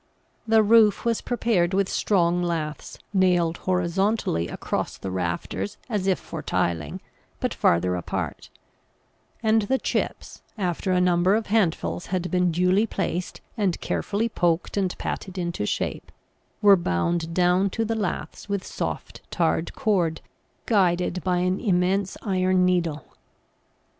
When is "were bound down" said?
16.63-17.69